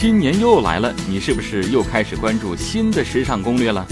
[0.00, 3.84] 新年又来了，你是不是又开始关注新的时尚攻略了？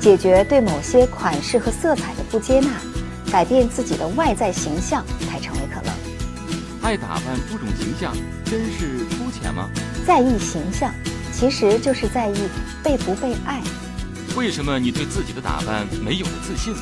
[0.00, 2.70] 解决对某些款式和色彩的不接纳，
[3.30, 5.94] 改变自己的外在形象才成为可能。
[6.82, 8.12] 爱打扮、注重形象，
[8.44, 9.70] 真是肤浅吗？
[10.04, 10.92] 在意形象，
[11.32, 12.34] 其实就是在意
[12.82, 13.62] 被不被爱。
[14.36, 16.74] 为什么你对自己的打扮没有了自信？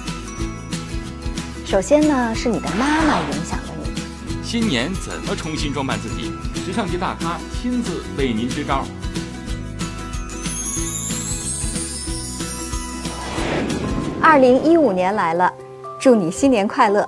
[1.67, 4.01] 首先呢，是你的妈妈影响了你。
[4.43, 6.32] 新年怎么重新装扮自己？
[6.65, 8.85] 时尚界大咖亲自为您支招。
[14.21, 15.53] 二零一五年来了，
[15.99, 17.05] 祝你新年快乐！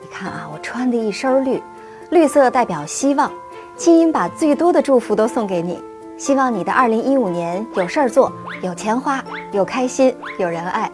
[0.00, 1.62] 你看啊，我穿的一身绿，
[2.08, 3.30] 绿色代表希望。
[3.76, 5.78] 青音把最多的祝福都送给你，
[6.16, 10.90] 希望你的二零一五年有事儿做，有钱花，有开心，有人爱。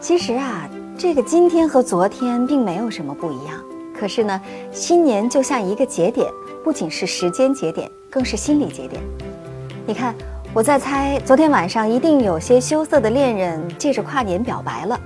[0.00, 3.54] 其实啊，这个今天和昨天并没有什么不一样。
[3.98, 6.30] 可是呢，新年就像一个节点，
[6.62, 9.02] 不仅是时间节点，更是心理节点。
[9.84, 10.14] 你看，
[10.54, 14.98] 我在猜，昨天晚上一定有些羞涩的恋人借着跨年表白了，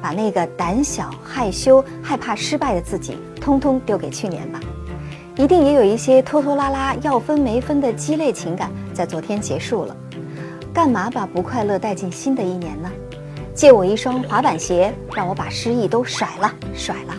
[0.00, 4.58] 把那个胆小、害羞、害怕失败的自己，通通丢给去年吧。
[5.36, 9.94] 一定也有一些拖拖拉拉、要分没分的鸡肋情感，在昨天结束了。
[10.72, 12.90] 干嘛把不快乐带进新的一年呢？
[13.54, 17.14] 借我一双滑板鞋，让我把失意都甩了，甩了。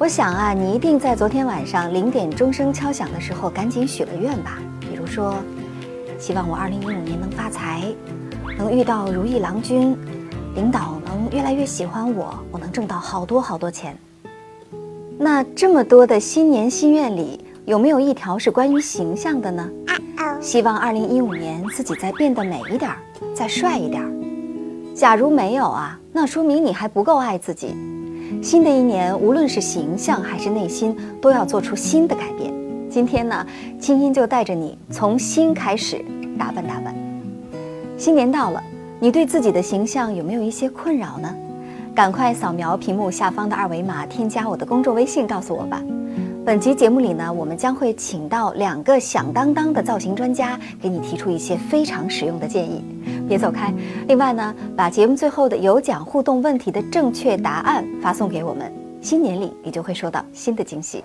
[0.00, 4.56] 我想啊，你一定在昨天晚上零点钟声敲响的时候，赶紧许了愿吧。
[4.80, 5.34] 比如说，
[6.18, 7.82] 希望我二零一五年能发财，
[8.56, 9.94] 能遇到如意郎君，
[10.54, 13.94] 领导能越来越喜欢我，我能挣到好多好多钱。
[15.18, 19.68] 那这么多的新年心愿里，有没有一条是关于形象的呢？
[20.40, 22.96] 希望二零一五年自己再变得美一点儿，
[23.34, 24.10] 再帅一点儿。
[24.94, 27.76] 假如没有啊，那说明你还不够爱自己。
[28.42, 32.52] 新的一年，无论是形象还是内心，都要做出新的改变。
[32.88, 33.46] 今天呢，
[33.78, 36.02] 青音就带着你从新开始
[36.38, 36.94] 打扮打扮。
[37.98, 38.62] 新年到了，
[38.98, 41.34] 你对自己的形象有没有一些困扰呢？
[41.94, 45.82] 赶快扫描屏幕下方的二维码，添加我的公众微信，告诉我吧。
[46.42, 52.82] 本集节目里呢，我们将会请到两个响当当的造型专家，给你提出一些非常实用的建议。
[53.30, 53.72] 别走开！
[54.08, 61.04] 另外呢，把节目最后的有奖互动问题的正确答案发送给我们，新年里你就会收到新的惊喜。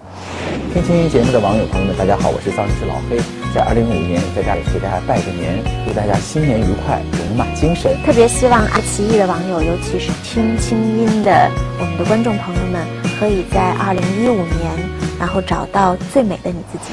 [0.74, 3.22] 听青音节目的网友朋友们，大家好，我是造型师老黑，
[3.53, 7.00] 在二零五五年在家里给大家拜个年，祝大家新年愉快，
[7.30, 7.96] 龙马精神。
[8.03, 11.47] 特别希望爱奇艺的网友，尤其是听青音的
[11.78, 12.81] 我们的观众朋友们，
[13.19, 14.96] 可以在二零一五年。
[15.19, 16.92] 然后找到最美的你自己。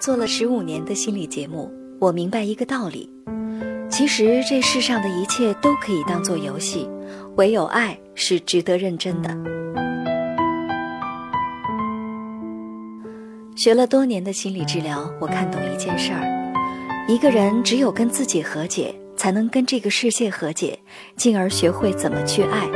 [0.00, 1.70] 做了十五年的心理节目，
[2.04, 3.08] 我明白一个道理：
[3.88, 6.86] 其实这世上的一切都可以当做游戏，
[7.36, 9.34] 唯有爱是值得认真的。
[13.56, 16.20] 学了多年的心理治疗，我看懂一件事儿：
[17.08, 20.78] 一个人只有跟自己和解，才能跟这个世界和解，
[21.16, 22.68] 进而学会怎么去爱。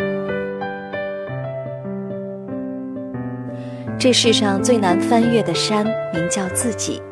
[3.99, 5.85] 这世上最难翻越的山，
[6.15, 7.03] 名叫自己。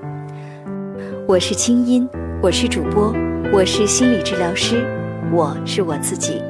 [1.29, 2.09] 我是清音，
[2.41, 3.13] 我是主播，
[3.53, 4.87] 我是心理治疗师，
[5.33, 6.41] 我是我自己。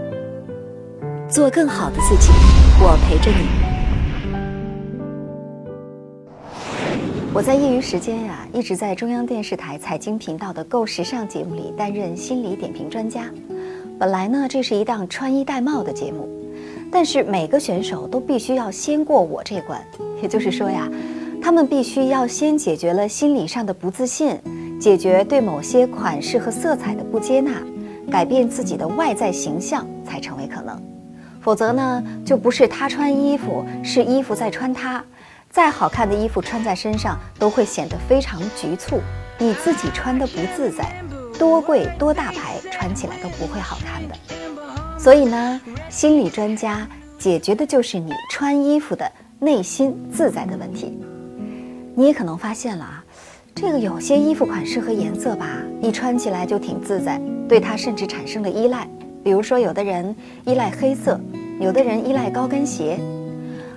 [1.30, 2.30] 做更好的自己，
[2.78, 3.46] 我陪着你。
[7.32, 13.30] 我在业余时间呀，一直在中央电视台财经频道的《够时尚》节目里担任心理点评专家。
[13.98, 16.28] 本来呢，这是一档穿衣戴帽的节目。
[16.92, 19.82] 但是每个选手都必须要先过我这关，
[20.20, 20.86] 也就是说呀，
[21.40, 24.38] 他们必须要先解决了心理上的不自信，
[24.78, 27.62] 解决对某些款式和色彩的不接纳，
[28.10, 30.80] 改变自己的外在形象才成为可能。
[31.40, 35.04] 否则呢，就不是他穿衣服，是衣服在穿他。
[35.48, 39.00] 再好看的衣服穿在身上都会显得非常局促，
[39.38, 41.02] 你自己穿的不自在，
[41.38, 44.14] 多贵多大牌穿起来都不会好看的。
[44.98, 46.86] 所以呢，心理专家
[47.18, 50.98] 解决的就是你穿衣服的内心自在的问题。
[51.94, 53.04] 你也可能发现了啊，
[53.56, 55.48] 这个有些衣服款式和颜色吧，
[55.80, 57.18] 你穿起来就挺自在，
[57.48, 58.86] 对它甚至产生了依赖。
[59.24, 60.14] 比如说，有的人
[60.44, 61.18] 依赖黑色，
[61.58, 63.00] 有的人依赖高跟鞋，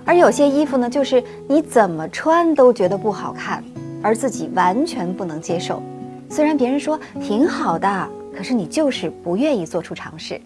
[0.04, 3.64] 而有些衣服呢，就是你怎么穿都觉得不好看，
[4.02, 5.82] 而自己完全不能接受。
[6.28, 10.38] 虽然别人说挺好的，可是你就是不愿意做出尝试。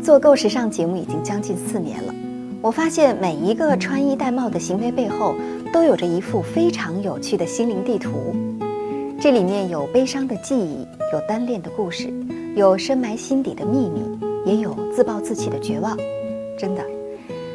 [0.00, 2.14] 做够时尚节目已经将近四年了，
[2.62, 5.34] 我发现每一个穿衣戴帽的行为背后，
[5.72, 8.34] 都有着一幅非常有趣的心灵地图。
[9.20, 12.12] 这里面有悲伤的记忆，有单恋的故事，
[12.56, 15.96] 有深埋心底的秘密，也有自暴自弃的绝望。
[16.58, 16.84] 真的，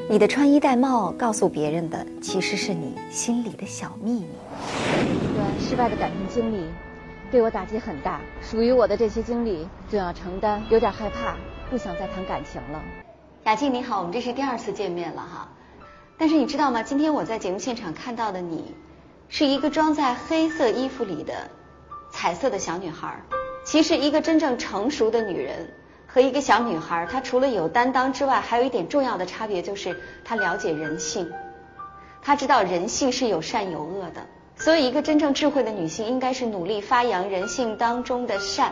[0.10, 4.28] 你的穿衣戴帽告诉别人的，其实是你心里的小秘密。
[5.04, 6.66] 一段失败的感情经历，
[7.32, 8.22] 对我打击很大。
[8.42, 11.36] 属于我的这些经历，总要承担，有点害怕，
[11.70, 12.82] 不想再谈感情了。
[13.44, 15.50] 雅静你好，我们这是第二次见面了哈。
[16.18, 16.82] 但是你知道吗？
[16.82, 18.74] 今天我在节目现场看到的你，
[19.28, 21.34] 是一个装在黑色衣服里的
[22.12, 23.22] 彩色的小女孩。
[23.66, 25.74] 其实，一个真正成熟的女人
[26.08, 31.30] 和一个小女孩，她除了有担当之外，还有一点重要的差别，就是她了解人性。
[32.22, 34.26] 她知道人性是有善有恶的，
[34.56, 38.72] 所以一个真正智慧的女性，应该是努力发扬人性当中的善，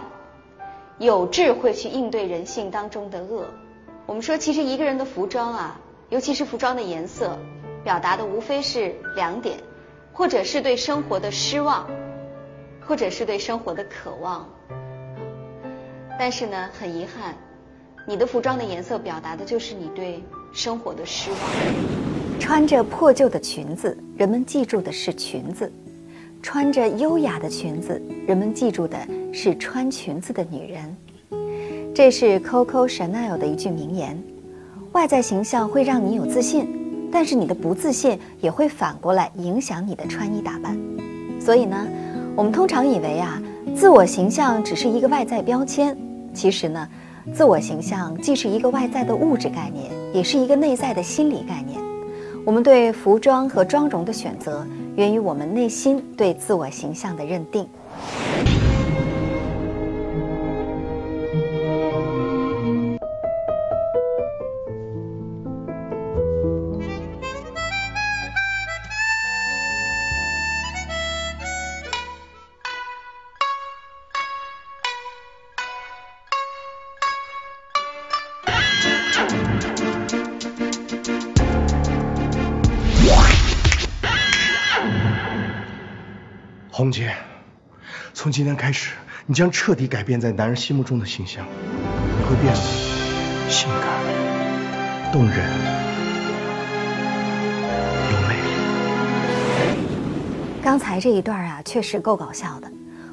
[0.98, 3.48] 有智慧去应对人性当中的恶。
[4.06, 5.80] 我们说，其实一个人的服装啊，
[6.14, 7.40] 尤其是服装的颜色，
[7.84, 9.58] 表达的无非是两点，
[10.14, 11.90] 或者是对生活的失望，
[12.86, 14.48] 或者是对生活的渴望。
[16.20, 17.34] 但是呢，很遗憾，
[18.06, 20.24] 你的服装的颜色表达的就是你对
[20.54, 21.40] 生活的失望。
[22.40, 25.66] 穿着破旧的裙子，人们记住的是裙子；
[26.44, 29.00] 穿着优雅的裙子，人们记住的
[29.34, 30.96] 是穿裙子的女人。
[31.96, 34.24] 这是 Coco Chanel 的一句名言：
[34.94, 36.68] 外在形象会让你有自信，
[37.12, 40.78] 但是你的不自信也会反过来影响你的穿衣打扮。
[41.40, 41.88] 所以呢，
[42.36, 43.42] 我们通常以为啊。
[43.76, 45.98] 自我形象只是一个外在标签，
[46.32, 46.88] 其实呢，
[47.34, 51.82] 自我形象既是一个外在的物质概念，也是一个内在的心理概念。
[52.46, 54.64] 我们对服装和妆容的选择，
[54.96, 57.68] 源于我们内心对自我形象的认定。
[86.76, 87.14] 红姐，
[88.16, 88.96] 从今天开始，
[89.28, 91.46] 你将彻底改变在男人心目中的形象，
[92.18, 92.60] 你会变得
[93.48, 95.38] 性感、动人、
[98.12, 99.86] 有魅力。
[100.64, 102.68] 刚才这一段啊，确实够搞笑的。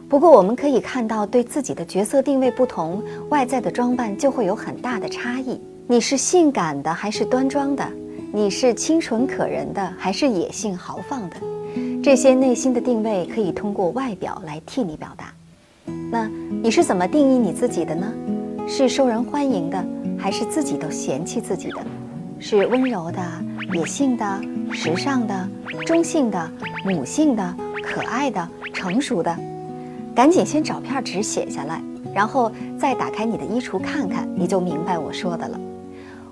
[0.09, 5.61] 不过我们可以看到，对自己的角色定位不同，外在的装扮就会有很大的差异。
[5.87, 7.87] 你是性感的还是端庄的？
[8.33, 11.37] 你是清纯可人的还是野性豪放的？
[12.03, 15.35] 这些内心的定位可以通过外表来替你表达。
[16.11, 16.27] 那
[16.63, 18.11] 你是怎么定义你自己的呢？
[18.67, 19.85] 是受人欢迎的，
[20.19, 21.81] 还是自己都嫌弃自己的？
[22.39, 23.21] 是温柔的、
[23.75, 24.41] 野性的、
[24.73, 25.49] 时尚的、
[25.85, 26.51] 中性的、
[26.87, 27.55] 母性的、
[27.85, 29.37] 可爱的、成熟的？
[30.15, 31.83] 赶紧先找片纸写下来，
[32.15, 35.61] 然后再打开你的衣橱看看，你就明白我说的了。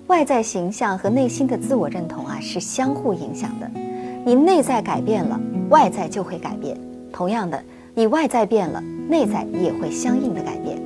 [0.06, 3.70] 外在形象和内心的自我认同啊，是相互影响的。
[4.24, 5.38] 你内在改变了。
[5.68, 6.76] 外在就会改变，
[7.12, 7.62] 同样的，
[7.94, 10.78] 你外在变了，内在也会相应的改变。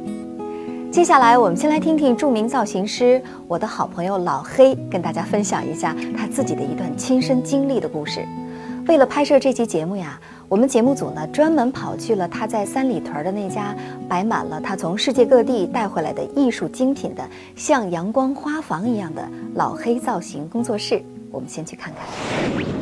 [0.90, 8.26] 接下来，我们先来听听著名造型师我的好朋友老黑跟大家分享一下他自己的一段亲身经历的故事。
[8.88, 13.75] 为了拍摄这期节目呀，我们节目组呢专门跑去了他在三里屯的那家
[14.08, 17.23] 摆满了他从世界各地带回来的艺术精品的
[17.55, 21.00] 像阳光花房一样的老黑造型工作室。
[21.31, 22.81] 我们先去看看。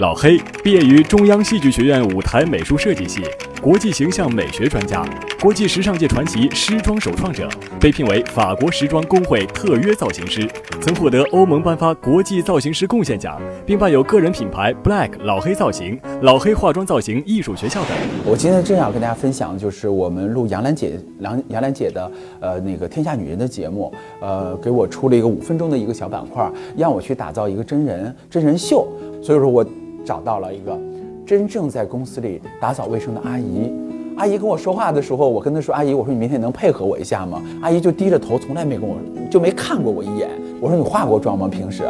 [0.00, 3.20] 老黑毕业于中央戏剧学院舞台美术设计系，
[3.60, 5.06] 国际形象美学专家，
[5.42, 7.46] 国际时尚界传奇时装首创者，
[7.78, 10.48] 被聘为法国时装工会特约造型师，
[10.80, 17.90] 曾获得欧盟颁发国际造型师贡献奖，并办有个人品牌 Black 老黑造型、老黑化妆造型艺术学校等。
[18.24, 28.88] 我今天正要跟大家分享，就是我们录杨澜姐杨杨澜姐的呃那个天下女人的节目，呃给我出了一个五分钟的一个小板块，让我去打造一个真人真人秀，
[29.22, 29.62] 所以说我。
[30.04, 30.78] 找到了一个
[31.26, 33.72] 真正在公司里打扫卫生的阿姨。
[34.16, 38.96] 阿姨跟我说话的时候，我跟她说：“阿姨，我说你明天能配合我一下吗？”阿姨就低着头，从来没跟我
[39.30, 40.28] 就没看过我一眼。
[40.60, 41.48] 我说：“你化过妆吗？
[41.48, 41.84] 平时？”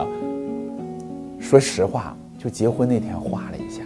[1.40, 3.82] 说实话，就结婚那天化了一下，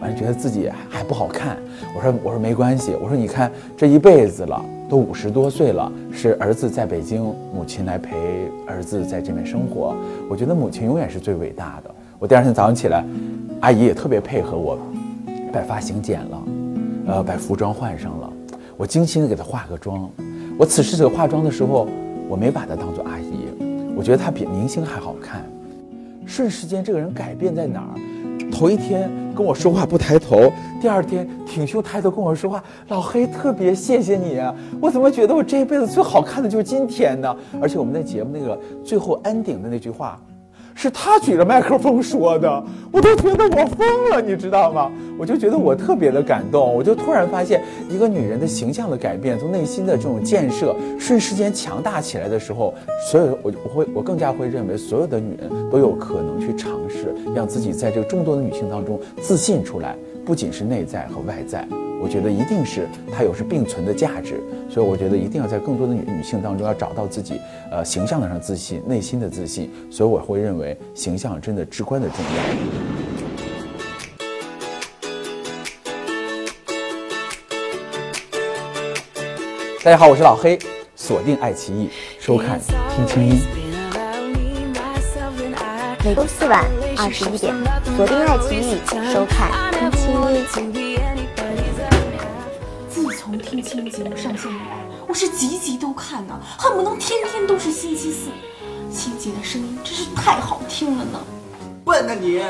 [0.00, 1.58] 完了觉得自己还不好看。
[1.94, 2.96] 我说：“我说没关系。
[3.02, 7.22] 我说你看这一辈子了，都五十多岁了，是儿子在北京，
[7.54, 8.16] 母亲来陪
[8.66, 9.94] 儿子在这边生活。
[10.30, 13.04] 我觉得母亲永远是最伟大的。”我第二天早上起来。
[13.62, 14.76] 阿姨也特别配合我，
[15.52, 16.42] 把发型剪了，
[17.06, 18.32] 呃，把服装换上了。
[18.76, 20.10] 我精心的给她化个妆。
[20.58, 21.86] 我此时此刻化妆的时候，
[22.28, 23.46] 我没把她当做阿姨，
[23.96, 25.44] 我觉得她比明星还好看。
[26.26, 27.94] 瞬时间，这个人改变在哪儿？
[28.50, 30.50] 头一天跟我说话不抬头，
[30.80, 34.52] 第二天挺胸抬头跟我说话，老黑特别谢谢你啊！
[34.80, 37.36] 我怎么觉得我这一辈子最好看的就是今天呢？
[37.60, 40.20] 而且我们在节目那个最后 ending 的那句话。
[40.74, 44.90] 是他举着麦克风说的，我都觉得我疯了，你知道吗？
[45.18, 52.74] 我就觉得我特别的感动，我就突然发现，一个女人的形象的改变，从内心的这种建设，瞬时间强大起来的时候，
[53.10, 61.66] 所有我我会我更加会认为，所有的女人都有可能去尝试，让自己在这个众多的女性当中自信出来，不仅是内在和外在。
[62.00, 69.70] 我觉得一定是它有是并存的价值，所以我觉得一定要在更多的女女性当中要找到自己，呃，形象上自信，内心的自信。
[69.90, 72.32] 所以我会认为形象真的至关的重要。
[79.84, 80.58] 大家好，我是老黑，
[80.96, 81.88] 锁定爱奇艺，
[82.18, 82.60] 收看
[82.96, 83.61] 听清音。
[86.04, 87.54] 每周四晚二十一点，
[87.96, 88.76] 锁定爱奇艺，
[89.12, 90.98] 收看听清音。
[93.40, 98.30] 听清节目上线以来，我是集集都看呢，恨不能天天都是星期四。
[98.90, 101.20] 清姐的声音真是太好听了呢。
[101.84, 102.42] 笨啊你！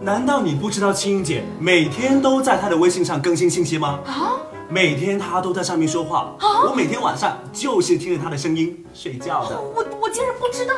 [0.00, 3.98] 难道你不知道青音姐每天都在她的微信上更新信息吗？
[4.06, 4.38] 啊！
[4.68, 6.32] 每天她都在上面说话。
[6.38, 6.70] 啊！
[6.70, 9.60] 我每天晚上就是听着她的声音睡觉的。
[9.60, 10.74] 我我竟然不知道？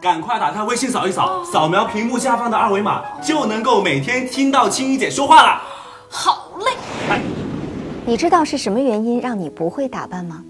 [0.00, 5.60] 赶快打开微信扫一扫，扫描屏幕下方的二维码，就能够每天听到青衣姐说话了。
[6.08, 7.20] 好嘞。
[8.06, 10.42] 你知道是什么原因让你不会打扮吗？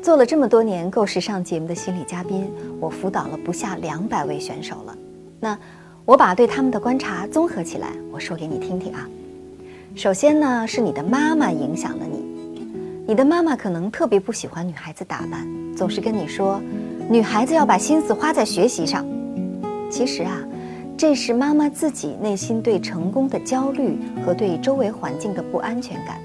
[0.00, 2.48] 做了这么多年够时尚节目的心理嘉宾，
[2.78, 4.96] 我辅导了不下两百位选手了。
[5.40, 5.58] 那
[6.04, 9.06] 我把对他们的观察综合起来，我说给你听听啊。
[9.96, 12.24] 首先呢，是你的妈妈影响了你。
[13.06, 15.44] 你的妈妈可能特别不喜欢女孩子打扮，
[15.76, 16.62] 总是跟你说，
[17.10, 19.04] 女孩子要把心思花在学习上。
[19.90, 20.38] 其实啊，
[20.96, 26.20] 这是妈妈自己内心对成功的焦虑和对周围环境的不安全感。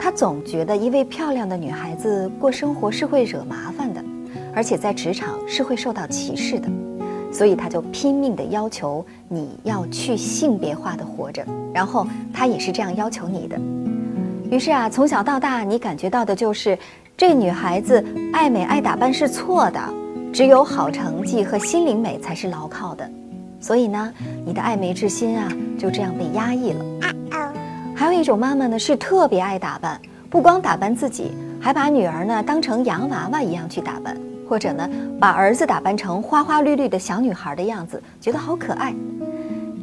[0.00, 4.02] 她总觉得一位漂亮的女孩子过生活是会惹麻烦的，
[4.54, 6.70] 而且在职场是会受到歧视的，
[7.30, 13.60] 所以她就拼命地要求你要去性别化的活着，然后她也是这样要求你的。
[14.50, 16.78] 于是啊，从小到大，你感觉到的就是
[17.18, 19.80] 这女孩子爱美爱打扮是错的，
[20.32, 23.10] 只有好成绩和心灵美才是牢靠的。
[23.58, 24.12] 所以呢，
[24.46, 26.84] 你的爱美之心啊，就这样被压抑了。
[27.92, 34.16] 还有一种妈妈呢，是特别爱打扮，不光打扮自己，还把女儿呢当成洋娃娃一样去打扮，
[34.48, 38.94] 或者呢把儿子打扮成花花绿绿的小女孩的样子，觉得好可爱。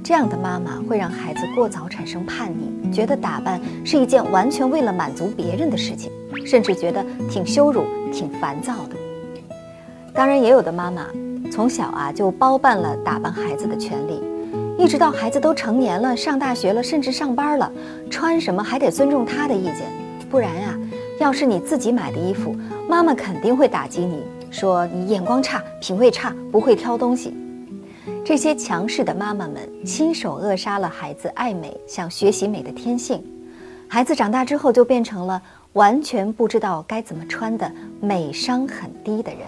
[0.06, 6.12] 这样的妈妈会让孩子过早产生叛逆，觉得打扮是一件完全为了满足别人的事情，
[6.46, 8.96] 甚至觉得挺羞辱、挺烦躁的。
[10.14, 11.08] 当然，也有的妈妈
[11.52, 14.22] 从小啊就包办了打扮孩子的权利。
[14.78, 17.72] 一直到孩子都成年了，上大学了，甚至上班了，
[18.12, 19.88] 穿什么还得尊重他的意见，
[20.30, 20.78] 不然啊，
[21.20, 22.56] 要是你自己买的衣服，
[22.88, 24.22] 妈妈肯定会打击你，
[24.52, 27.36] 说你眼光差、品味差、不会挑东西。
[28.26, 33.24] 这些强势的妈妈们亲手扼杀了孩子爱美、想学习美的天性，
[33.88, 35.40] 孩子长大之后就变成了
[35.74, 37.72] 完全不知道该怎么穿的
[38.06, 39.42] 美商很低的人。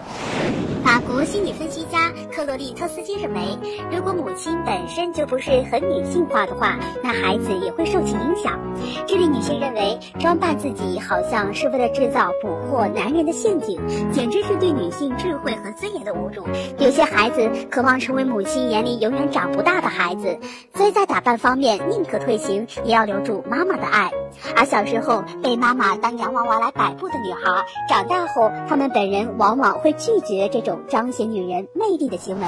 [0.84, 3.56] 法国心理分析家克洛利特斯基认为，
[3.92, 8.58] 如果母亲本身就不是很女性化的话，那孩子也会受其影响。
[9.06, 13.80] 这位女性认为，装扮自己好像是为了制造捕获男人的陷阱，
[14.12, 16.44] 简直是对女性智慧和尊严的侮辱。
[16.78, 20.38] 有些孩子渴望成为母亲眼里永远长不大的孩子，
[20.74, 24.10] 所以在打扮方面宁可退行，也要留住妈妈的爱。
[24.56, 32.46] 而小时候被妈妈当洋娃娃来摆布的女孩，长大后她们本人往往会拒绝这种彰显女人魅力的行为。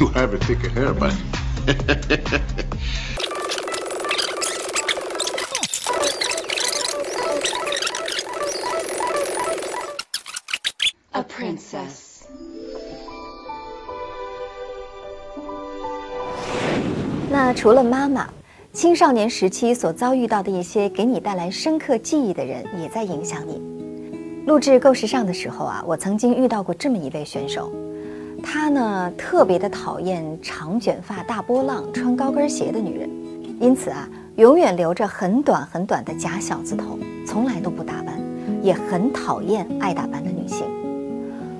[0.00, 1.12] You have a thick hair, but.
[11.12, 12.22] A princess.
[17.30, 18.28] 那除了妈妈。
[18.72, 23.60] 青少年时期所遭遇到的一些给你带来深刻记忆的人，也在影响你。
[24.46, 27.70] 录制《够时尚》的时候啊，我曾经遇到过这么一位选手，
[28.42, 33.10] 他呢特别的讨厌长卷发、大波浪、穿高跟鞋的女人，
[33.60, 38.18] 因此啊，永远留着很短很短的假小子头，从来都不打扮，
[38.62, 40.64] 也很讨厌爱打扮的女性。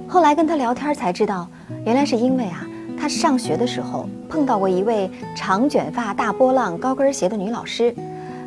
[0.08, 1.46] 后来跟他聊天才知道，
[1.84, 2.66] 原来是因为啊。
[3.02, 7.92] 他上学的时候碰到过一位长卷发、大波浪、高跟鞋的女老师，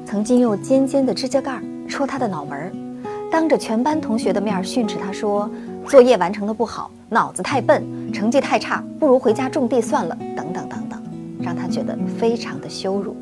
[0.05, 1.59] 曾经用尖尖的指甲盖
[1.89, 2.71] 戳他的脑门，
[3.29, 5.51] 当着全班同学的面训斥他说
[5.89, 7.83] ：“作业完成的不好，脑子太笨，
[8.13, 11.03] 成绩太差，不如回家种地算了。”等等等等。
[11.41, 13.13] 让他觉得非常的羞辱。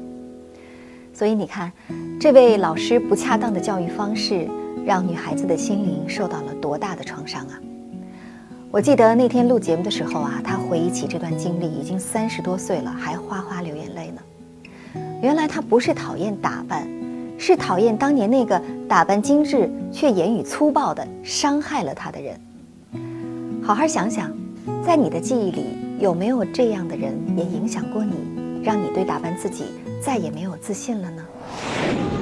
[1.16, 1.72] 所以你看，
[2.20, 4.48] 这位老师不恰当的教育方式，
[4.86, 7.60] 让女孩子的心灵受到了多大的创伤啊！
[8.74, 15.00] 我记得那天录节目的时候啊，他回忆起这段经历，已经三十多岁了，还哗哗流眼泪呢。
[15.22, 16.88] 原来他不是讨厌打扮，
[17.38, 22.42] 是讨厌当年那个打扮精致却言语粗暴的伤害了他的人。
[23.62, 24.36] 好好想想，
[24.84, 28.15] 在你的记忆里，有没有这样的人也影响过你，
[28.63, 29.65] 让你对打扮自己
[30.01, 31.24] 再也没有自信了呢？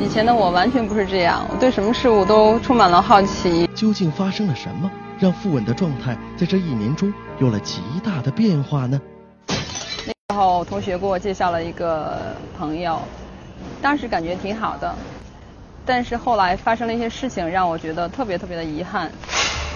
[0.01, 3.69] 以前的我完全不是这样，我对什么事物都充满了好奇。
[3.73, 8.99] 究竟发生了什么，让傅稳的状态在这一年中有了极大的变化呢？
[9.47, 12.99] 那时候同学给我介绍了一个朋友，
[13.83, 14.91] 当时感觉挺好的，
[15.85, 19.11] 但是后来发生了一些事情，让我觉得特别特别的遗憾。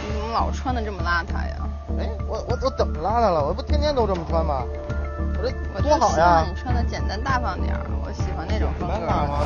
[0.07, 1.69] 你怎么老穿的这么邋遢呀？
[1.99, 3.45] 哎，我我我怎么邋遢了？
[3.45, 4.63] 我不天天都这么穿吗？
[5.75, 6.43] 我这多好呀！
[6.49, 9.45] 你穿的简单大方点儿，我喜欢那种风格。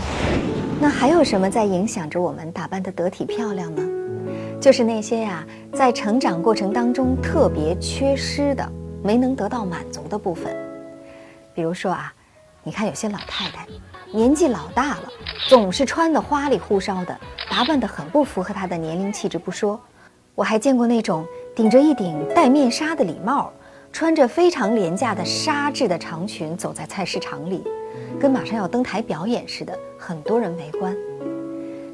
[0.80, 3.82] 那还有什么在影响着我们打扮的得体漂亮呢？
[4.60, 8.70] 就是那些呀，在成长过程当中特别缺失的、
[9.02, 10.54] 没能得到满足的部分。
[11.54, 12.14] 比如说啊，
[12.62, 13.66] 你看有些老太太，
[14.12, 15.04] 年纪老大了，
[15.48, 17.18] 总是穿的花里胡哨的，
[17.50, 19.80] 打扮的很不符合她的年龄气质不说。
[20.36, 21.26] 我还见过那种
[21.56, 23.54] 顶着一顶带面纱的礼帽，
[23.94, 27.64] 穿着非常廉价的纱质的长裙走在菜市场里，
[28.20, 30.94] 跟马上要登台表演似的，很多人围观。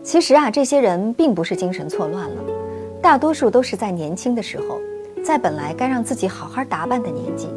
[0.05, 2.43] 其实啊，这些人并不是精神错乱了，
[3.01, 4.79] 大多数都是在年轻的时候，
[5.23, 7.49] 在本来该让自己好好打扮的年纪，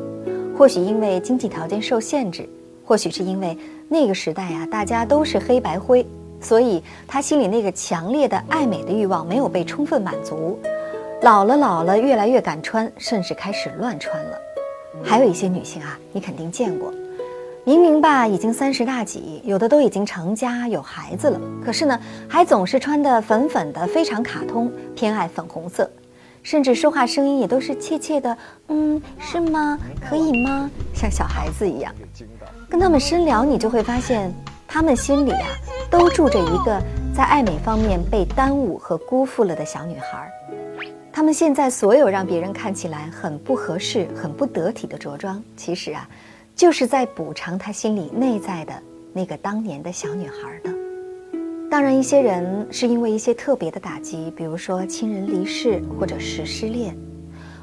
[0.56, 2.48] 或许因为经济条件受限制，
[2.86, 3.54] 或许是因为
[3.86, 6.06] 那个时代啊，大家都是黑白灰，
[6.40, 10.58] 所以他心里那个强烈的爱美的欲望没有被充分满足。
[11.20, 14.38] 老了老了，越来越敢穿，甚至开始乱穿了。
[15.04, 16.90] 还有一些女性啊，你肯定见过，
[17.68, 25.90] 明明吧已经三十大几，有的都已经成家有孩子了，可是呢，还总是穿的粉粉的，非常卡通，偏爱粉红色，
[26.42, 28.38] 甚至说话声音也都是怯怯的。
[28.68, 29.78] 嗯，是吗？
[30.00, 30.70] 可以吗？
[30.94, 31.94] 像小孩子一样。
[32.70, 34.32] 跟他们深聊，你就会发现，
[34.66, 35.48] 他们心里啊，
[35.90, 36.82] 都住着一个
[37.14, 40.26] 在爱美方面被耽误和辜负了的小女孩。
[41.12, 46.08] 他们现在所有让别人看起来很不合适、很不得体的着装，其实啊，
[46.58, 48.74] 就是在补偿他心里内在的
[49.12, 50.74] 那个当年的小女孩的。
[51.70, 56.98] 当然，一些人是因为一些特别的打击，比如说亲人离世，或者是失恋，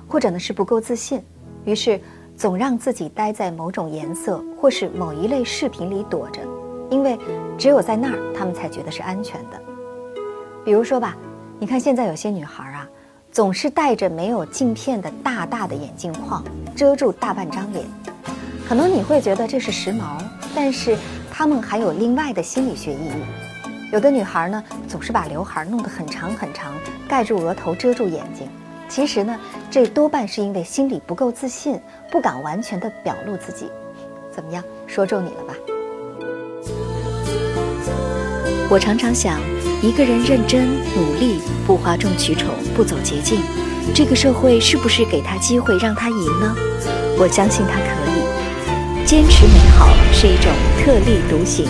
[0.08, 1.22] 或者呢是不够自信，
[1.66, 2.00] 于是
[2.38, 6.40] 总让自己待在某种颜色或是某一类视频里躲着，
[6.90, 7.20] 因为
[7.58, 9.62] 只有在那儿他们才觉得是安全的。
[10.64, 11.18] 比如说吧，
[11.60, 12.90] 你看现在有些女孩啊。
[13.30, 16.42] 总是戴着没有镜片的大大的眼镜框，
[16.74, 17.86] 遮住大半张脸。
[18.68, 20.18] 可能你会觉得这是时髦，
[20.56, 20.98] 但是
[21.32, 23.12] 他们还有另外的心理学意义。
[23.92, 26.74] 有的女孩呢，总是把刘海弄得很长很长，
[27.08, 28.48] 盖住额头，遮住眼睛。
[28.90, 31.80] 其实呢，这多半是因为心里不够自信，
[32.12, 33.70] 不敢完全的表露自己。
[34.32, 35.54] 怎么样，说中你了吧？
[38.70, 39.40] 我常常想。
[39.82, 43.40] 一个人认真努力，不哗众取宠，不走捷径，
[43.94, 46.56] 这个社会是不是给他机会让他赢呢？
[47.20, 48.05] 我相信他可以。
[49.06, 51.68] 坚持美好是一种特立独行。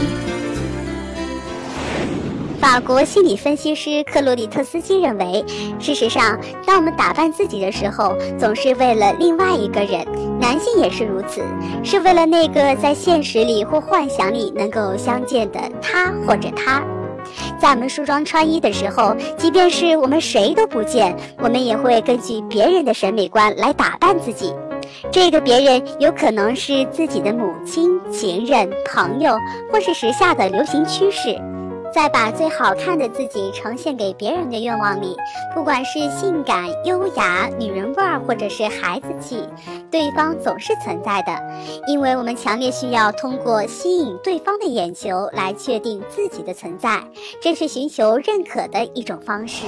[2.61, 5.43] 法国心理分析师克洛里特斯基认为，
[5.77, 10.07] 事实上，当我们打扮自己的时候，总是为了另外一个人，
[10.39, 11.43] 男性也是如此，
[11.83, 16.81] 是为了那个在现实里或幻想里能够相见的他或者她。
[17.59, 24.53] 在我们梳妆穿衣的时候，即便是我们谁都不见，我们也会根据别人的审美观来打扮自己。
[25.11, 29.37] 这个别人有可能是自己的母亲、情人、朋友，
[29.71, 31.39] 或是时下的流行趋势。
[31.93, 35.15] 在把最好看的自己呈现给别人的愿望里，
[35.53, 39.47] 不管是性感、优雅、女人味儿，或者是孩子气，
[39.89, 41.31] 对方总是存在的，
[41.87, 47.01] 因为我们强烈需要通过吸引对方的眼球来确定自己的存在，
[47.41, 49.65] 这是寻求认可的一种方式。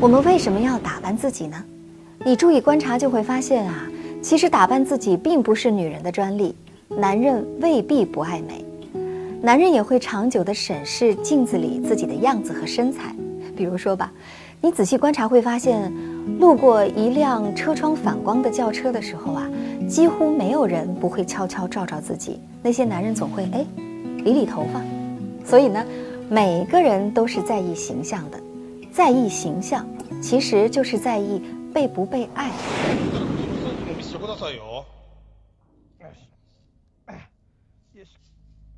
[0.00, 1.62] 我们为什么要打扮自己呢？
[2.24, 3.86] 你注意观察就会发现啊，
[4.22, 6.54] 其实打扮自己并不是女人的专利，
[6.88, 8.64] 男人未必不爱美。
[9.40, 13.14] 男人也会长久地审视镜子里自己的样子和身材，
[13.56, 14.12] 比如说吧，
[14.60, 15.90] 你仔细观察会发现，
[16.38, 19.50] 路过一辆车窗反光的轿车的时候啊，
[19.88, 22.38] 几乎没有人不会悄悄照照自己。
[22.62, 23.64] 那些男人总会哎，
[24.22, 24.82] 理理头发。
[25.42, 25.82] 所以呢，
[26.28, 28.38] 每个人都是在意形象的，
[28.92, 29.88] 在意形象，
[30.20, 31.40] 其实就是在意
[31.72, 32.50] 被不被爱。
[34.48, 34.56] よし
[37.98, 38.08] よし。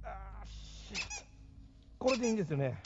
[0.03, 0.94] あし。
[2.01, 2.83] これでいいんですよね。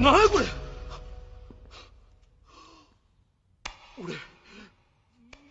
[0.00, 0.44] なんやこれ
[3.98, 4.14] 俺、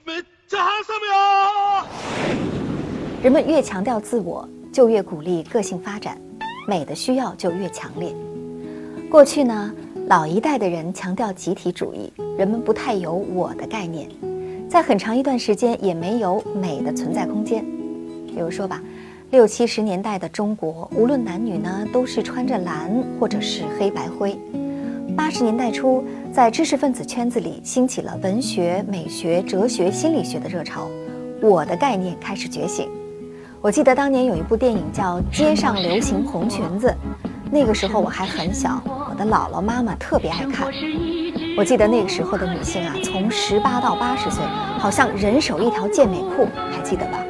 [0.06, 1.86] めっちゃハンサムや
[3.24, 6.22] 人们越强调自我，就越鼓励个性发展，
[6.68, 8.16] 美的需要就越强烈。
[9.10, 9.74] 过去呢，
[10.08, 14.08] 老一代的人强调集体主义，人们不太有我的概念，
[14.70, 17.66] 在很长一段时间也没有美的存在空间。
[18.28, 18.80] 比如说吧，
[19.31, 24.37] 六七十年代的中国，无论男女呢，都是穿着蓝或者是黑白灰。
[25.17, 30.89] 八十年代初，在知识分子圈子里兴起了文学、美学、哲学、心理学的热潮，
[31.41, 32.91] 我的概念开始觉醒。
[33.61, 36.89] 我记得当年有一部电影叫《街上流行红裙子》，
[37.53, 40.67] 那个时候我还很小，我的姥姥妈妈特别爱看。
[41.57, 44.43] 我记得那个时候的女性啊，从十八到八十岁，
[44.77, 47.25] 好像人手一条健美裤，还记得吧？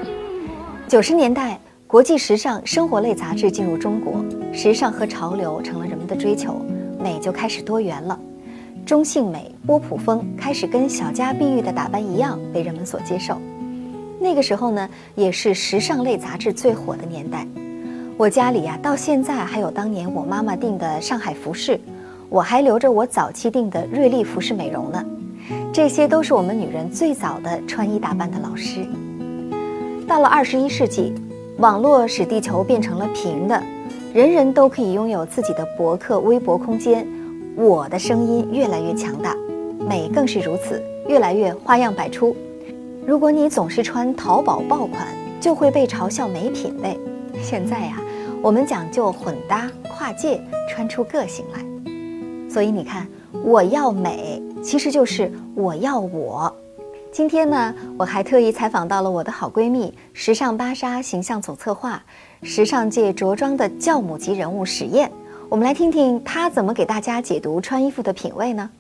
[0.89, 1.59] 九十年代，
[1.90, 6.64] 国际时尚生活类杂志进入中国，时尚和潮流成了人们的追求，
[7.03, 8.16] 美就开始多元了。
[8.87, 13.37] 中性美、波普风开始跟小家碧玉的打扮一样被人们所接受。
[14.20, 17.44] 那个时候呢，也是时尚类杂志最火的年代。
[18.16, 21.81] 我家里呀、到现在还有当年我妈妈订的上海服饰，
[22.29, 25.05] 我还留着我早期订的瑞丽服饰美容呢。
[25.72, 28.87] 这些都是我们女人最早的穿衣打扮的老师。
[30.07, 31.12] 到了二十一世纪，
[31.61, 33.62] 网络使地球变成了平的，
[34.14, 37.07] 人人都可以拥有自己的博客、微博空间。
[37.55, 39.37] 我的声音越来越强大，
[39.79, 42.35] 美更是如此，越来越花样百出。
[43.07, 45.07] 如果你总是穿淘宝爆款，
[45.38, 46.99] 就会被嘲笑没品位。
[47.42, 48.01] 现在呀、
[48.40, 51.62] 我们讲究混搭、跨界，穿出个性来。
[52.49, 53.07] 所以你看，
[53.44, 56.51] 我要美，其实就是我要我。
[57.12, 62.01] 今天呢，我还特意采访到了我的好闺蜜、时尚芭莎形象总策划、
[62.42, 65.11] 时尚界着装的教母级人物史燕。
[65.49, 68.70] 我们来听听她怎么给大家解读穿衣服的品味呢？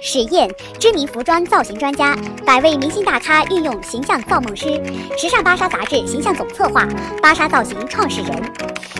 [0.00, 4.80] 史燕，知名服装造型专家，百位明星大咖御用形象造梦师，
[5.16, 6.86] 时尚芭莎杂志形象总策划，
[7.22, 8.52] 芭莎造型创始人，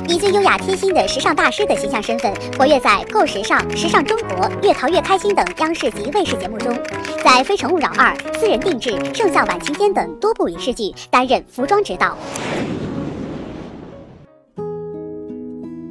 [0.09, 6.77] 以最优雅贴心的时尚大师的形象身份，活跃在《够时尚》《时尚中国》《越淘越开心》等央视及卫视节目中，
[7.23, 12.17] 在《非诚勿扰二》《私人定制》《盛夏晚晴天》等多部影视剧担任服装指导。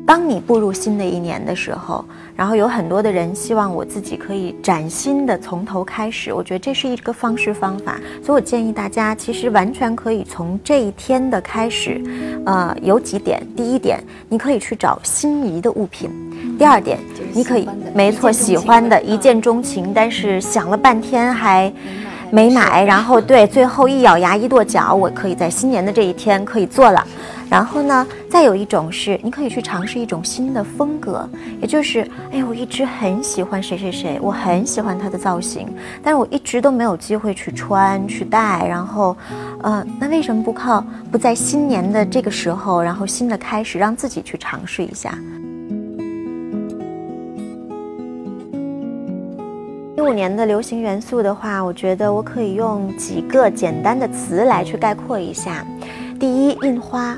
[0.06, 12.00] 当你步入新的一年的时候，然后有很多的人希望我自己可以崭新的从头开始，我觉得这是一个方式方法，所以我建议大家其实完全可以从这一天的开始，
[12.46, 16.08] 呃，有几点，第一点，你可以去找心仪的物品；
[16.58, 17.00] 第二点，
[17.34, 21.74] 你可以没错，喜欢的一见钟情，但是想了半天还。
[22.32, 27.06] 没买，然后 对，最后一咬牙一跺脚，我可以在新年的这一天可以做了。
[27.48, 31.30] 然后呢，再有一种是，你可以去尝试一种新的风格，
[31.62, 35.68] 也就是，哎，我一直很喜欢谁谁谁，我很喜欢他的造型，
[36.02, 39.16] 但是我一直都没有机会去穿去戴，然后，
[39.62, 45.16] 呃，那为什么不靠不在新年的这个时候，然后新的开始，让自己去尝试一下？
[50.06, 55.66] 五年的流行元素的话，我觉得我可以用几个简单的词来去概括一下。
[56.20, 57.18] 第一，印花，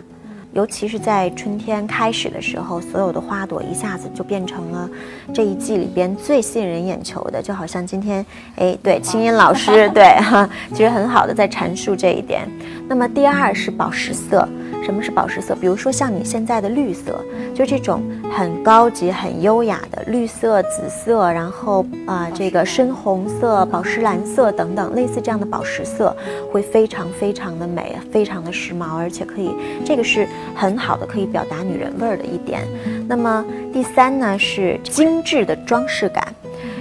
[0.53, 4.89] 尤其是在春天开始的时候，所有的花朵一下子就变成了
[5.33, 12.47] 这一季里边最吸引人眼球的，就好像今天，哎，对，青音老师，对哈， 其实很好的在阐述这一点。
[12.87, 14.47] 那么第二是宝石色。
[14.87, 15.53] 什么是宝石色？
[15.53, 17.21] 比如说像你现在的绿色，
[17.53, 26.15] 就这种很高级、很优雅的绿色、紫色，然后啊、这个深红色、宝石蓝色等等，类似这样的宝石色，
[26.53, 32.65] 会非常非常的美，非常的时髦，而且可以，这个是很好的，可以表达女人味儿的一点。
[33.09, 36.33] 那么第三呢是精致的装饰感。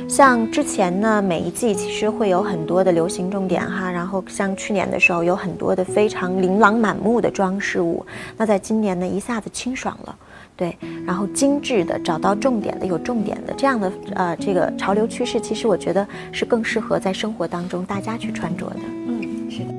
[0.08, 8.04] 像之前呢，每一季其实会有很多的流行重点哈，然后像去年的时候有很多的非常琳琅满目的装饰物，
[8.36, 10.16] 那在今年呢一下子清爽了，
[10.56, 18.80] 对，然后精致的找到重点的有重点的这样的呃这个潮流趋势，其实我觉得是更适合在生活当中大家去穿着的。
[19.06, 19.74] 嗯，是的。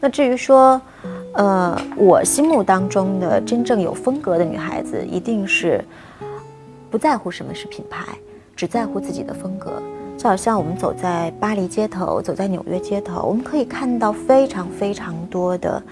[0.00, 0.80] 那至于说，
[1.32, 5.84] 呃，我心目当中的真正有风格的女孩子，一定是
[6.90, 8.04] 不在乎什么是品牌，
[8.56, 9.80] 只在乎自己的风格。
[10.18, 15.82] 就好像我们走在巴黎街头，走在纽约街头，我们可以看到非常非常多的，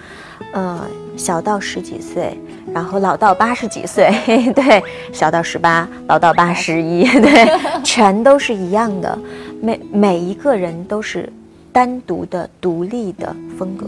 [0.53, 0.85] 呃，
[1.17, 2.37] 小到十几岁，
[2.75, 4.11] 然后老到八十几岁，
[4.53, 4.83] 对，
[5.15, 7.49] 小到十八，老到八十一， 对，
[7.83, 9.19] 全都是一样的。
[9.63, 11.33] 每每一个人都是
[11.73, 13.87] 单独的、独立的风格。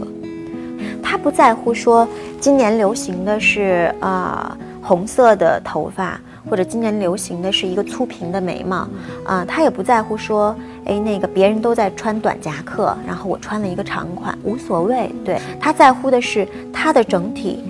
[1.11, 2.07] 他不在乎说
[2.39, 6.17] 今年流行的是啊红色的头发，
[6.49, 8.87] 或者今年流行的是一个粗平的眉毛，
[9.25, 15.11] 啊，他也不在乎说，哎，那个别人都在穿短夹克，然后我穿了一个长款，无所谓。
[15.25, 17.61] 对他在乎的是他的整体，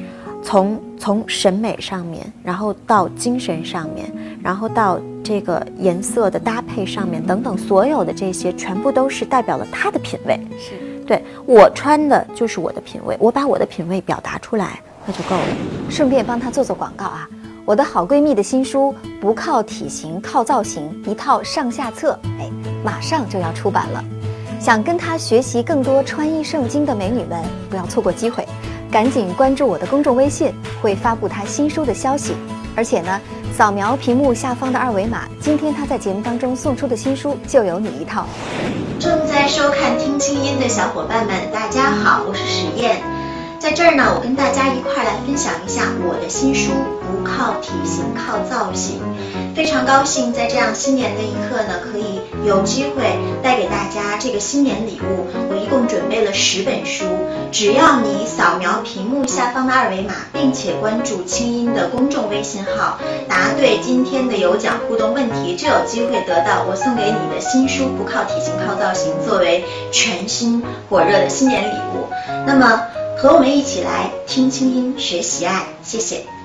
[0.43, 4.05] 从从审美上面，然后到精神上面，
[4.43, 10.39] 然后到这个颜色的搭配上面等等，所有的这些全部都是代表了他的品味。
[10.59, 10.75] 是。
[11.11, 15.43] 对我穿的就是我的品味，我把我的品味表达出来，那就够了。
[15.89, 17.27] 顺便帮她做做广告啊！
[17.65, 22.49] 我的好闺蜜的新书《不靠体型靠造型》一套上下册，哎，
[22.81, 24.01] 马上就要出版了。
[24.57, 28.47] 想跟她学习更多穿衣圣经的美女们，不要错过机会，
[28.89, 32.35] 赶紧关注我的公众微信，会发布她新书的消息。
[32.73, 33.19] 而且呢，
[33.53, 38.25] 扫描屏幕下方的二维码，今天她在节目当中送出的新书就有你一套。
[39.51, 43.01] 收看《听清音》的小伙伴们，大家好，我是史燕，
[43.59, 46.71] 在这儿呢，我跟大家一块来分享一下我的新书
[47.03, 49.01] 《不靠体型靠造型》。
[49.53, 53.03] 非常高兴在这样新年的一刻呢，可以有机会
[53.43, 55.27] 带给大家这个新年礼物。
[55.61, 57.05] 一共准备了十本书，
[57.51, 62.97] 只要你扫描屏幕下方的二维码，并且关注清音的公众微信号，
[63.29, 72.07] 答对今天的有奖互动问题，就有机会得到我送给你的新书《不靠体型靠造型》作为全新火热的新年礼物。
[72.45, 72.81] 那么，
[73.17, 76.40] 和我们一起来听清音学习爱，谢谢。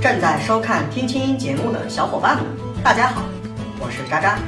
[0.00, 2.46] 正在收看《听清音》节目的小伙伴们，
[2.82, 3.22] 大家好，
[3.78, 4.38] 我是渣渣，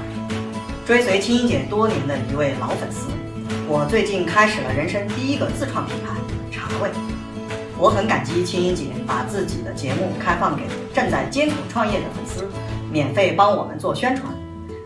[0.86, 3.08] 追随清音姐多年的一位老粉丝。
[3.68, 6.16] 我最近开始了人生第一个自创品牌
[6.50, 6.88] 茶味，
[7.76, 10.62] 我很感激清音姐把自己的节目开放给
[10.94, 12.48] 正在艰苦创业的粉丝，
[12.90, 14.32] 免费帮我们做宣传。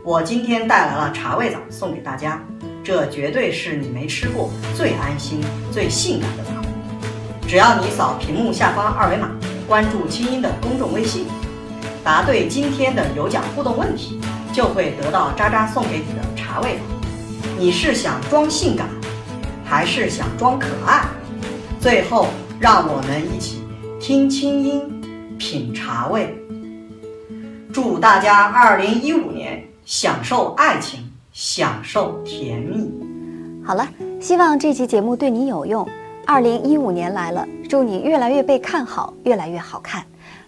[0.03, 2.45] 我今天带来了茶味枣送给大家，
[2.83, 6.51] 这绝对是你没吃过最安心、最性感的枣。
[7.47, 9.31] 只要你扫屏幕下方二维码。
[9.67, 11.27] 关注清音的公众微信，
[12.05, 14.21] 答对今天的有奖互动问题，
[14.53, 16.79] 就会得到渣渣送给你的茶味。
[17.59, 18.89] 你是想装性感，
[19.65, 21.05] 还是想装可爱？
[21.81, 22.29] 最后，
[22.61, 23.63] 让我们一起
[23.99, 26.33] 听清音，品茶味。
[27.73, 32.89] 祝大家二零一五年享受爱情，享受甜蜜。
[33.65, 33.89] 好了，
[34.21, 35.87] 希望这期节目对你有用。
[36.29, 40.03] 二零一五年来了，祝你越来越被看好，越来越好看。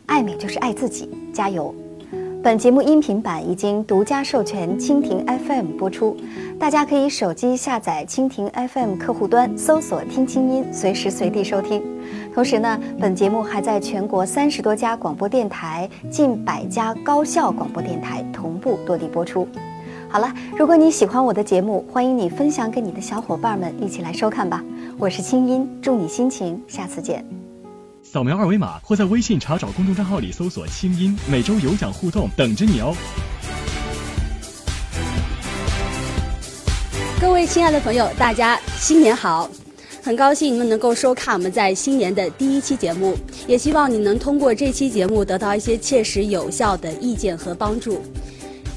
[0.07, 1.73] 爱美就是爱自己，加油！
[2.43, 6.17] 本节目音频版已经独家授权蜻蜓 FM 播出，
[6.59, 11.81] 大家可以手机下载蜻蜓 FM 客户端，搜索“听清音”，随时随地收听。
[12.35, 19.47] 同时呢，本节目还在全国三十多家广播电台、近百家高校广播电台同步落地播出。
[20.09, 24.65] 好了，如果你喜欢我的节目，欢迎你分享给你的小伙伴们一起来收看吧。
[25.01, 27.25] 我是清音，祝你心情，下次见。
[28.03, 32.93] 扫描二维码或在微信查找公众账号里搜索“清音”，每周有奖互动等着你哦。
[37.21, 39.49] 各位亲爱的朋友，大家新年好！
[40.03, 48.03] 很高兴你们能够收看我们在新年的第一期节目，也希望你能通过这期节目得到一些切实有效的意见和帮助。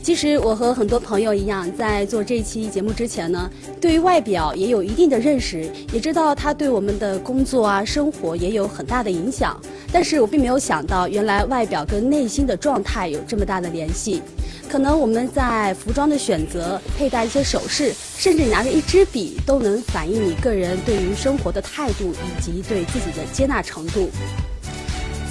[0.04, 9.60] 其实我和很多朋友一样，在做这期节目之前呢，对于外表也有一定的认识，也知道它对我们的工作啊、生活也有很大的影响。
[9.92, 14.22] 但是我并没有想到，原来外表跟内心的状态有这么大的联系。
[14.68, 24.10] 可能我们在服装的选择、佩戴一些首饰，甚至你拿着一支笔，都能反映你个人对于生活的态度以及对自己的接纳程度。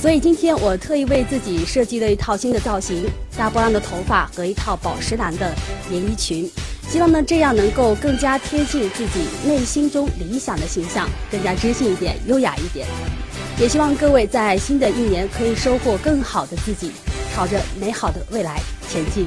[0.00, 3.04] 所以今天我特意为自己设计了一套新的造型，
[3.36, 5.54] 大波浪的头发和一套宝石蓝的
[5.90, 6.50] 连衣裙，
[6.88, 12.86] 希望呢这样能够更加贴近自己内心中理想的形象，更加知性一点、优雅一点。
[13.58, 16.92] 也希望各位在新的一年可以收获更好的自己，
[17.34, 18.58] 朝着美好的未来
[18.88, 19.26] 前进。